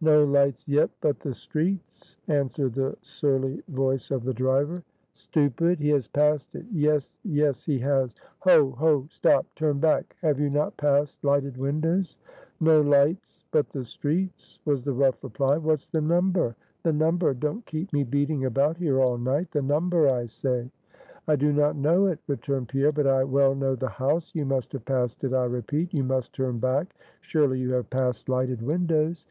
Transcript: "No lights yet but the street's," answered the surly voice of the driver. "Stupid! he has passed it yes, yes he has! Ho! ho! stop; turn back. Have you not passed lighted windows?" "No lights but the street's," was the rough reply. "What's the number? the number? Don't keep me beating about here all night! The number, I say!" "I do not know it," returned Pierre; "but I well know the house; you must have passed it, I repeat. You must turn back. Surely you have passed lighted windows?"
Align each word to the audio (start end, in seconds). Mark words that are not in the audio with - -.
"No 0.00 0.24
lights 0.24 0.68
yet 0.68 0.90
but 1.00 1.20
the 1.20 1.32
street's," 1.32 2.18
answered 2.28 2.74
the 2.74 2.96
surly 3.02 3.62
voice 3.68 4.10
of 4.10 4.24
the 4.24 4.34
driver. 4.34 4.82
"Stupid! 5.14 5.78
he 5.78 5.90
has 5.90 6.08
passed 6.08 6.54
it 6.54 6.66
yes, 6.72 7.16
yes 7.22 7.64
he 7.64 7.78
has! 7.78 8.14
Ho! 8.40 8.72
ho! 8.72 9.06
stop; 9.10 9.46
turn 9.54 9.78
back. 9.78 10.16
Have 10.20 10.40
you 10.40 10.50
not 10.50 10.76
passed 10.76 11.24
lighted 11.24 11.56
windows?" 11.56 12.16
"No 12.60 12.82
lights 12.82 13.44
but 13.50 13.70
the 13.70 13.84
street's," 13.84 14.58
was 14.66 14.82
the 14.82 14.92
rough 14.92 15.22
reply. 15.24 15.56
"What's 15.56 15.86
the 15.88 16.02
number? 16.02 16.56
the 16.82 16.92
number? 16.92 17.32
Don't 17.32 17.64
keep 17.64 17.90
me 17.92 18.02
beating 18.02 18.44
about 18.44 18.76
here 18.76 19.00
all 19.00 19.16
night! 19.16 19.52
The 19.52 19.62
number, 19.62 20.06
I 20.08 20.26
say!" 20.26 20.68
"I 21.28 21.36
do 21.36 21.50
not 21.52 21.76
know 21.76 22.08
it," 22.08 22.18
returned 22.26 22.68
Pierre; 22.68 22.92
"but 22.92 23.06
I 23.06 23.22
well 23.24 23.54
know 23.54 23.74
the 23.76 23.88
house; 23.88 24.32
you 24.34 24.44
must 24.44 24.72
have 24.72 24.84
passed 24.84 25.22
it, 25.24 25.32
I 25.32 25.44
repeat. 25.46 25.94
You 25.94 26.02
must 26.04 26.34
turn 26.34 26.58
back. 26.58 26.94
Surely 27.22 27.60
you 27.60 27.70
have 27.72 27.88
passed 27.88 28.28
lighted 28.28 28.60
windows?" 28.60 29.26